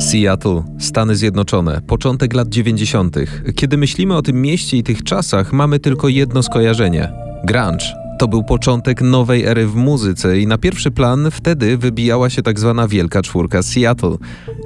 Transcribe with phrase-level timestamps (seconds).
[0.00, 3.16] Seattle, Stany Zjednoczone, początek lat 90.
[3.54, 7.12] Kiedy myślimy o tym mieście i tych czasach, mamy tylko jedno skojarzenie:
[7.44, 7.84] grunge.
[8.18, 12.60] To był początek nowej ery w muzyce i na pierwszy plan wtedy wybijała się tak
[12.60, 14.16] zwana wielka czwórka Seattle: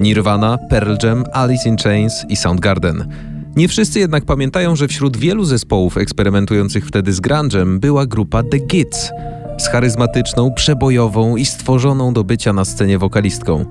[0.00, 3.08] Nirvana, Pearl Jam, Alice in Chains i Soundgarden.
[3.56, 8.58] Nie wszyscy jednak pamiętają, że wśród wielu zespołów eksperymentujących wtedy z grunge'em była grupa The
[8.58, 9.10] Gits
[9.58, 13.64] z charyzmatyczną, przebojową i stworzoną do bycia na scenie wokalistką.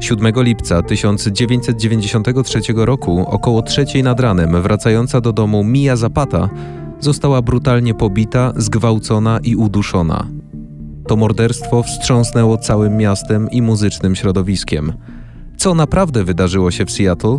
[0.00, 6.48] 7 lipca 1993 roku, około trzeciej nad ranem, wracająca do domu Mia Zapata
[7.00, 10.26] została brutalnie pobita, zgwałcona i uduszona.
[11.06, 14.92] To morderstwo wstrząsnęło całym miastem i muzycznym środowiskiem.
[15.56, 17.38] Co naprawdę wydarzyło się w Seattle?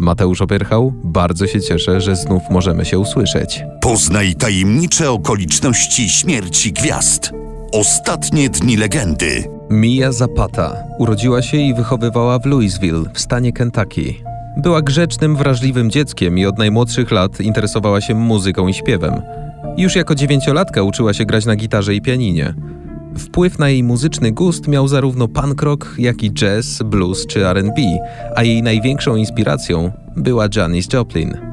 [0.00, 3.62] Mateusz Opierchał, bardzo się cieszę, że znów możemy się usłyszeć.
[3.80, 7.30] Poznaj tajemnicze okoliczności śmierci gwiazd.
[7.72, 9.44] Ostatnie dni legendy.
[9.70, 14.14] Mia Zapata urodziła się i wychowywała w Louisville w stanie Kentucky.
[14.56, 19.22] Była grzecznym, wrażliwym dzieckiem i od najmłodszych lat interesowała się muzyką i śpiewem.
[19.76, 22.54] Już jako dziewięciolatka uczyła się grać na gitarze i pianinie.
[23.18, 27.82] Wpływ na jej muzyczny gust miał zarówno punk rock, jak i jazz, blues czy R&B,
[28.36, 31.50] a jej największą inspiracją była Janis Joplin.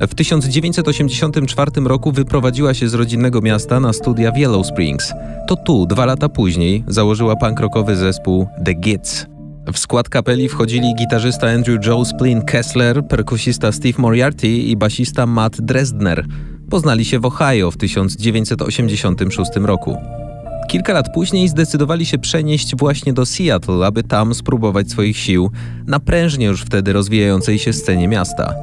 [0.00, 5.12] W 1984 roku wyprowadziła się z rodzinnego miasta na studia w Yellow Springs.
[5.48, 9.26] To tu, dwa lata później, założyła punk rockowy zespół The Gits.
[9.72, 15.60] W skład kapeli wchodzili gitarzysta Andrew Joe Splin Kessler, perkusista Steve Moriarty i basista Matt
[15.60, 16.26] Dresdner.
[16.70, 19.96] Poznali się w Ohio w 1986 roku.
[20.68, 25.50] Kilka lat później zdecydowali się przenieść właśnie do Seattle, aby tam spróbować swoich sił
[25.86, 28.54] na prężnie już wtedy rozwijającej się scenie miasta.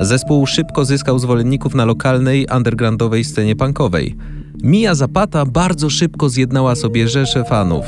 [0.00, 4.16] Zespół szybko zyskał zwolenników na lokalnej, undergroundowej scenie punkowej.
[4.62, 7.84] Mia Zapata bardzo szybko zjednała sobie rzesze fanów.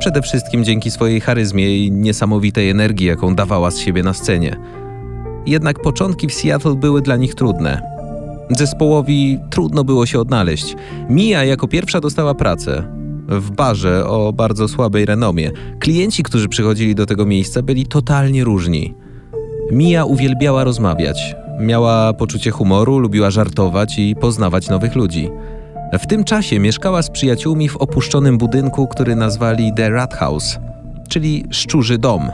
[0.00, 4.56] Przede wszystkim dzięki swojej charyzmie i niesamowitej energii, jaką dawała z siebie na scenie.
[5.46, 7.93] Jednak początki w Seattle były dla nich trudne.
[8.58, 10.76] Zespołowi trudno było się odnaleźć.
[11.08, 12.82] Mia jako pierwsza dostała pracę.
[13.28, 15.50] W barze o bardzo słabej renomie.
[15.78, 18.94] Klienci, którzy przychodzili do tego miejsca, byli totalnie różni.
[19.72, 21.36] Mia uwielbiała rozmawiać.
[21.60, 25.30] Miała poczucie humoru, lubiła żartować i poznawać nowych ludzi.
[25.98, 30.58] W tym czasie mieszkała z przyjaciółmi w opuszczonym budynku, który nazwali The Rat House,
[31.08, 32.30] czyli szczurzy dom.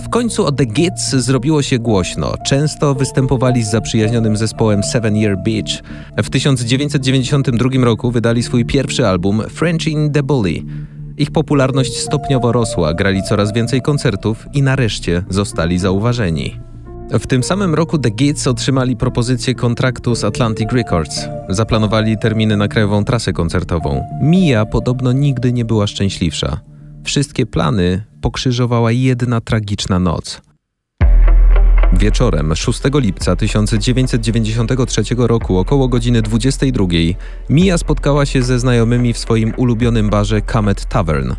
[0.00, 2.34] W końcu o The Gits zrobiło się głośno.
[2.46, 5.82] Często występowali z zaprzyjaźnionym zespołem Seven Year Beach.
[6.16, 10.62] W 1992 roku wydali swój pierwszy album French in the Bully.
[11.16, 16.60] Ich popularność stopniowo rosła, grali coraz więcej koncertów i nareszcie zostali zauważeni.
[17.10, 21.28] W tym samym roku The Gits otrzymali propozycję kontraktu z Atlantic Records.
[21.48, 24.04] Zaplanowali terminy na krajową trasę koncertową.
[24.22, 26.60] Mia podobno nigdy nie była szczęśliwsza.
[27.04, 30.42] Wszystkie plany pokrzyżowała jedna tragiczna noc.
[31.92, 36.86] Wieczorem 6 lipca 1993 roku około godziny 22
[37.50, 41.32] Mia spotkała się ze znajomymi w swoim ulubionym barze Comet Tavern.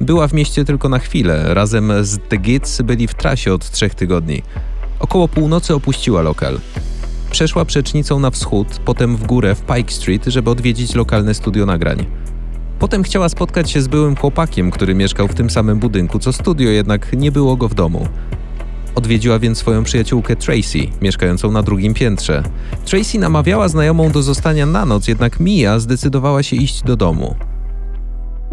[0.00, 3.94] Była w mieście tylko na chwilę, razem z The Gits byli w trasie od trzech
[3.94, 4.42] tygodni.
[5.00, 6.60] Około północy opuściła lokal.
[7.30, 12.06] Przeszła przecznicą na wschód, potem w górę w Pike Street, żeby odwiedzić lokalne studio nagrań.
[12.78, 16.70] Potem chciała spotkać się z byłym chłopakiem, który mieszkał w tym samym budynku co studio,
[16.70, 18.08] jednak nie było go w domu.
[18.94, 22.42] Odwiedziła więc swoją przyjaciółkę Tracy, mieszkającą na drugim piętrze.
[22.84, 27.34] Tracy namawiała znajomą do zostania na noc, jednak Mia zdecydowała się iść do domu.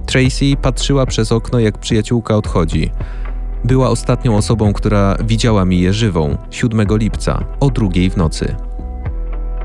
[0.06, 2.92] Tracy patrzyła przez okno, jak przyjaciółka odchodzi.
[3.64, 8.56] Była ostatnią osobą, która widziała Miję żywą 7 lipca o drugiej w nocy.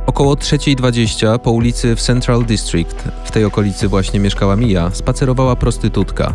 [0.09, 6.35] Około 3.20 po ulicy w Central District, w tej okolicy właśnie mieszkała Mia, spacerowała prostytutka.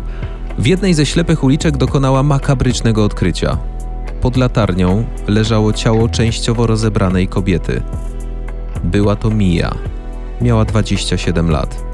[0.58, 3.58] W jednej ze ślepych uliczek dokonała makabrycznego odkrycia.
[4.20, 7.82] Pod latarnią leżało ciało częściowo rozebranej kobiety.
[8.84, 9.74] Była to Mia.
[10.40, 11.84] Miała 27 lat.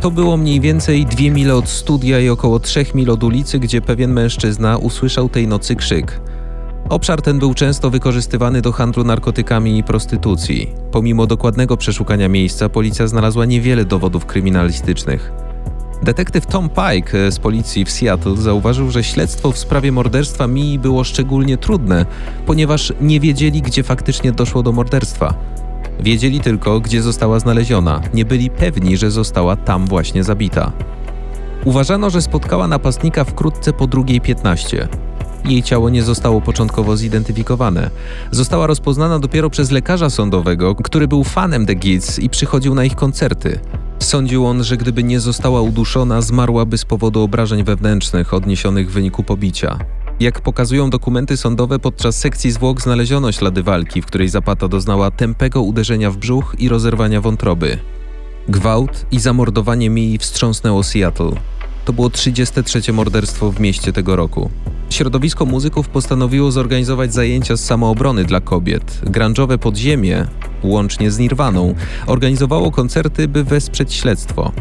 [0.00, 3.80] To było mniej więcej dwie mile od studia i około trzech mil od ulicy, gdzie
[3.80, 6.20] pewien mężczyzna usłyszał tej nocy krzyk.
[6.88, 10.72] Obszar ten był często wykorzystywany do handlu narkotykami i prostytucji.
[10.90, 15.32] Pomimo dokładnego przeszukania miejsca, policja znalazła niewiele dowodów kryminalistycznych.
[16.02, 21.04] Detektyw Tom Pike z policji w Seattle zauważył, że śledztwo w sprawie morderstwa Mii było
[21.04, 22.06] szczególnie trudne,
[22.46, 25.34] ponieważ nie wiedzieli, gdzie faktycznie doszło do morderstwa.
[26.00, 30.72] Wiedzieli tylko, gdzie została znaleziona, nie byli pewni, że została tam właśnie zabita.
[31.64, 34.88] Uważano, że spotkała napastnika wkrótce po drugiej 15.
[35.44, 37.90] Jej ciało nie zostało początkowo zidentyfikowane.
[38.30, 42.94] Została rozpoznana dopiero przez lekarza sądowego, który był fanem The Gids i przychodził na ich
[42.94, 43.58] koncerty.
[43.98, 49.24] Sądził on, że gdyby nie została uduszona, zmarłaby z powodu obrażeń wewnętrznych odniesionych w wyniku
[49.24, 49.78] pobicia.
[50.20, 55.62] Jak pokazują dokumenty sądowe, podczas sekcji zwłok znaleziono ślady walki, w której Zapata doznała tępego
[55.62, 57.78] uderzenia w brzuch i rozerwania wątroby.
[58.48, 61.32] Gwałt i zamordowanie Mii wstrząsnęło Seattle.
[61.88, 62.92] To było 33.
[62.92, 64.50] morderstwo w mieście tego roku.
[64.90, 69.00] Środowisko muzyków postanowiło zorganizować zajęcia z samoobrony dla kobiet.
[69.04, 70.26] Grunge'owe podziemie,
[70.62, 71.74] łącznie z Nirwaną,
[72.06, 74.52] organizowało koncerty, by wesprzeć śledztwo.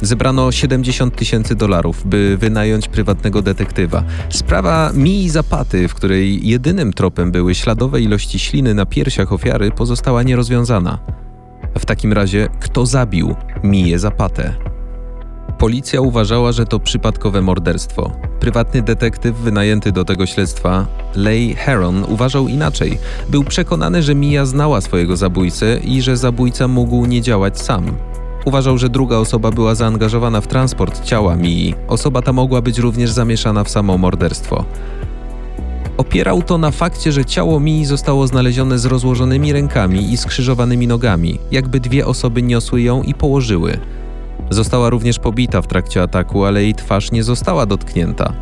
[0.00, 4.04] Zebrano 70 tysięcy dolarów, by wynająć prywatnego detektywa.
[4.28, 10.22] Sprawa Mii Zapaty, w której jedynym tropem były śladowe ilości śliny na piersiach ofiary, pozostała
[10.22, 10.98] nierozwiązana.
[11.78, 13.34] W takim razie, kto zabił
[13.64, 14.67] Miję Zapatę?
[15.58, 18.10] Policja uważała, że to przypadkowe morderstwo.
[18.40, 22.98] Prywatny detektyw wynajęty do tego śledztwa, Leigh Heron, uważał inaczej.
[23.28, 27.96] Był przekonany, że Mia znała swojego zabójcę i że zabójca mógł nie działać sam.
[28.44, 31.74] Uważał, że druga osoba była zaangażowana w transport ciała Mii.
[31.88, 34.64] Osoba ta mogła być również zamieszana w samo morderstwo.
[35.96, 41.38] Opierał to na fakcie, że ciało Mii zostało znalezione z rozłożonymi rękami i skrzyżowanymi nogami,
[41.50, 43.78] jakby dwie osoby niosły ją i położyły.
[44.50, 48.32] Została również pobita w trakcie ataku, ale jej twarz nie została dotknięta.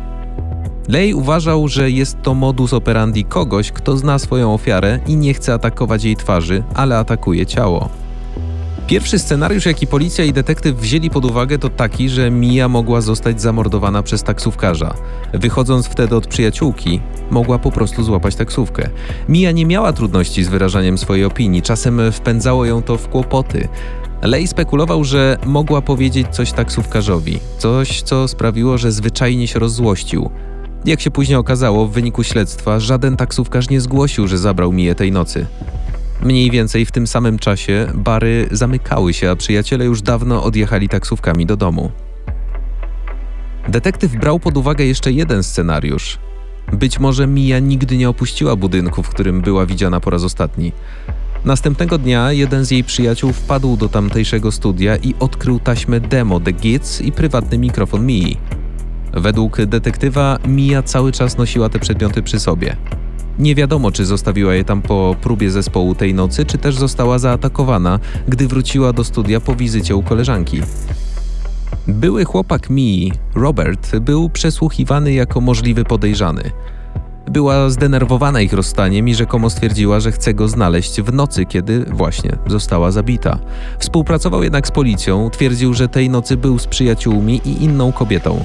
[0.87, 5.53] Lej uważał, że jest to modus operandi kogoś, kto zna swoją ofiarę i nie chce
[5.53, 7.89] atakować jej twarzy, ale atakuje ciało.
[8.87, 13.41] Pierwszy scenariusz, jaki policja i detektyw wzięli pod uwagę, to taki, że Mia mogła zostać
[13.41, 14.93] zamordowana przez taksówkarza.
[15.33, 17.01] Wychodząc wtedy od przyjaciółki,
[17.31, 18.89] mogła po prostu złapać taksówkę.
[19.29, 23.67] Mia nie miała trudności z wyrażaniem swojej opinii, czasem wpędzało ją to w kłopoty.
[24.21, 30.29] Lej spekulował, że mogła powiedzieć coś taksówkarzowi, coś, co sprawiło, że zwyczajnie się rozzłościł.
[30.85, 35.11] Jak się później okazało, w wyniku śledztwa żaden taksówkarz nie zgłosił, że zabrał Miję tej
[35.11, 35.45] nocy.
[36.21, 41.45] Mniej więcej w tym samym czasie bary zamykały się, a przyjaciele już dawno odjechali taksówkami
[41.45, 41.91] do domu.
[43.67, 46.19] Detektyw brał pod uwagę jeszcze jeden scenariusz.
[46.73, 50.71] Być może Mia nigdy nie opuściła budynku, w którym była widziana po raz ostatni.
[51.45, 56.51] Następnego dnia jeden z jej przyjaciół wpadł do tamtejszego studia i odkrył taśmę demo The
[56.51, 58.37] Gits i prywatny mikrofon Mii.
[59.13, 62.75] Według detektywa Mia cały czas nosiła te przedmioty przy sobie.
[63.39, 67.99] Nie wiadomo, czy zostawiła je tam po próbie zespołu tej nocy, czy też została zaatakowana,
[68.27, 70.61] gdy wróciła do studia po wizycie u koleżanki.
[71.87, 76.51] Były chłopak Mii, Robert, był przesłuchiwany jako możliwy podejrzany.
[77.31, 82.37] Była zdenerwowana ich rozstaniem i rzekomo stwierdziła, że chce go znaleźć w nocy, kiedy właśnie
[82.47, 83.39] została zabita.
[83.79, 88.43] Współpracował jednak z policją, twierdził, że tej nocy był z przyjaciółmi i inną kobietą.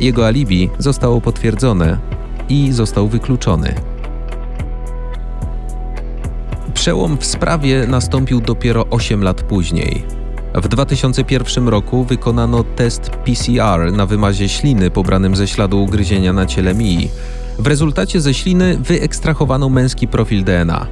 [0.00, 1.98] Jego alibi zostało potwierdzone
[2.48, 3.74] i został wykluczony.
[6.74, 10.04] Przełom w sprawie nastąpił dopiero 8 lat później.
[10.54, 16.74] W 2001 roku wykonano test PCR na wymazie śliny pobranym ze śladu ugryzienia na ciele
[16.74, 17.10] Mii.
[17.58, 20.86] W rezultacie ze śliny wyekstrahowano męski profil DNA.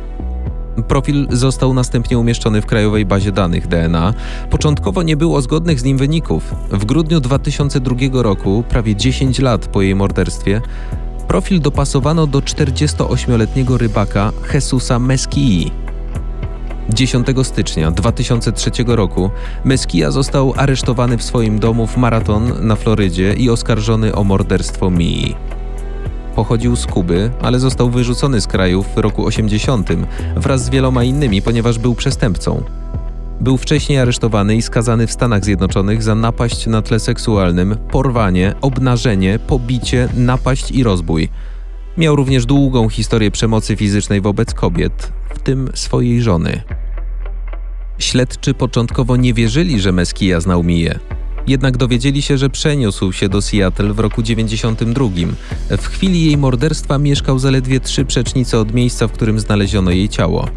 [0.89, 4.15] Profil został następnie umieszczony w krajowej bazie danych DNA.
[4.51, 6.55] Początkowo nie było zgodnych z nim wyników.
[6.71, 10.61] W grudniu 2002 roku, prawie 10 lat po jej morderstwie,
[11.29, 15.73] profil dopasowano do 48-letniego rybaka Jesusa Meskii.
[16.89, 19.31] 10 stycznia 2003 roku
[19.65, 25.60] Meskia został aresztowany w swoim domu w Maraton na Florydzie i oskarżony o morderstwo Mii.
[26.41, 29.89] Pochodził z Kuby, ale został wyrzucony z kraju w roku 80
[30.37, 32.63] wraz z wieloma innymi, ponieważ był przestępcą.
[33.41, 39.39] Był wcześniej aresztowany i skazany w Stanach Zjednoczonych za napaść na tle seksualnym, porwanie, obnażenie,
[39.39, 41.29] pobicie, napaść i rozbój.
[41.99, 46.63] Miał również długą historię przemocy fizycznej wobec kobiet, w tym swojej żony.
[47.99, 50.99] Śledczy początkowo nie wierzyli, że Meskia znał Miję.
[51.51, 55.07] Jednak dowiedzieli się, że przeniósł się do Seattle w roku 92.
[55.79, 60.49] W chwili jej morderstwa mieszkał zaledwie trzy przecznice od miejsca, w którym znaleziono jej ciało.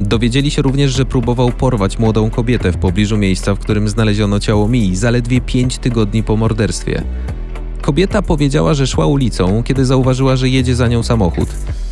[0.00, 4.68] Dowiedzieli się również, że próbował porwać młodą kobietę w pobliżu miejsca, w którym znaleziono ciało
[4.68, 7.02] Mii, zaledwie pięć tygodni po morderstwie.
[7.82, 11.48] Kobieta powiedziała, że szła ulicą, kiedy zauważyła, że jedzie za nią samochód.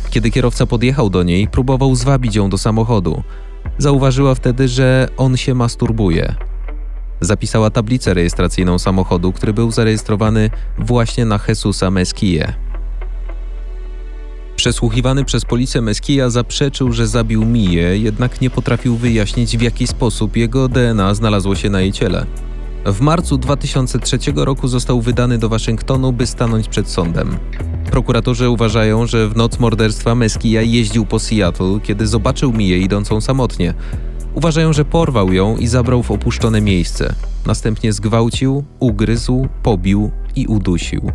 [0.09, 3.23] Kiedy kierowca podjechał do niej, próbował zwabić ją do samochodu.
[3.77, 6.35] Zauważyła wtedy, że on się masturbuje.
[7.21, 12.53] Zapisała tablicę rejestracyjną samochodu, który był zarejestrowany właśnie na Jesusa Mesquille.
[14.55, 20.37] Przesłuchiwany przez policję Mesquilla zaprzeczył, że zabił Miję, jednak nie potrafił wyjaśnić w jaki sposób
[20.37, 22.25] jego DNA znalazło się na jej ciele.
[22.85, 27.37] W marcu 2003 roku został wydany do Waszyngtonu, by stanąć przed sądem.
[27.91, 33.73] Prokuratorzy uważają, że w noc morderstwa Mesquilla jeździł po Seattle, kiedy zobaczył Miję idącą samotnie.
[34.35, 37.13] Uważają, że porwał ją i zabrał w opuszczone miejsce.
[37.45, 41.11] Następnie zgwałcił, ugryzł, pobił i udusił.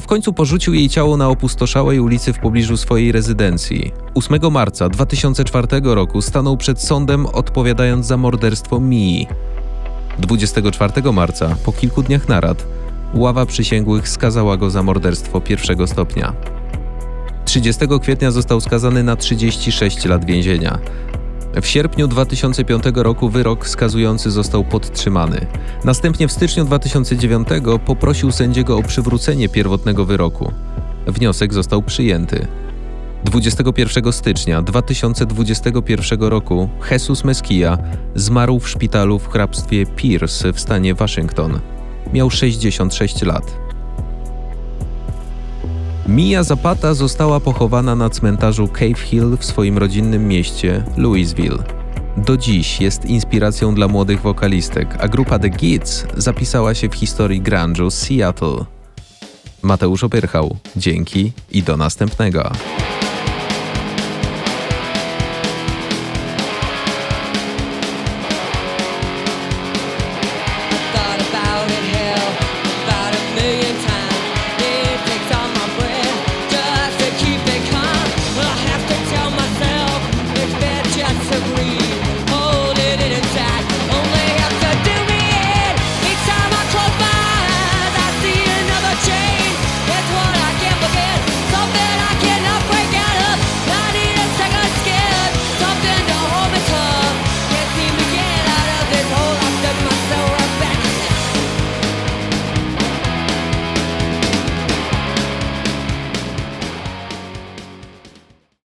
[0.00, 3.92] W końcu porzucił jej ciało na opustoszałej ulicy w pobliżu swojej rezydencji.
[4.14, 9.26] 8 marca 2004 roku stanął przed sądem, odpowiadając za morderstwo Mii.
[10.18, 12.66] 24 marca, po kilku dniach narad,
[13.14, 16.32] ława przysięgłych skazała go za morderstwo pierwszego stopnia.
[17.44, 20.78] 30 kwietnia został skazany na 36 lat więzienia.
[21.62, 25.46] W sierpniu 2005 roku wyrok skazujący został podtrzymany.
[25.84, 27.48] Następnie w styczniu 2009
[27.86, 30.52] poprosił sędziego o przywrócenie pierwotnego wyroku.
[31.06, 32.46] Wniosek został przyjęty.
[33.24, 37.78] 21 stycznia 2021 roku Jesus Mesquilla
[38.14, 41.60] zmarł w szpitalu w hrabstwie Pierce w stanie Waszyngton.
[42.12, 43.65] Miał 66 lat.
[46.08, 51.58] Mia Zapata została pochowana na cmentarzu Cave Hill w swoim rodzinnym mieście Louisville.
[52.16, 57.42] Do dziś jest inspiracją dla młodych wokalistek, a grupa The Gits zapisała się w historii
[57.42, 58.64] grunge'u Seattle.
[59.62, 62.52] Mateusz Opyrchał, dzięki i do następnego.